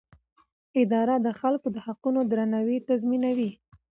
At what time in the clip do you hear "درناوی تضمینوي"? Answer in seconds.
2.31-3.51